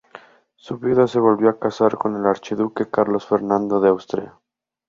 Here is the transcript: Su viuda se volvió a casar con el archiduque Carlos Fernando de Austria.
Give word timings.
Su 0.55 0.79
viuda 0.79 1.05
se 1.07 1.19
volvió 1.19 1.47
a 1.51 1.59
casar 1.59 1.95
con 1.99 2.15
el 2.15 2.25
archiduque 2.25 2.89
Carlos 2.89 3.27
Fernando 3.27 3.79
de 3.79 3.89
Austria. 3.89 4.35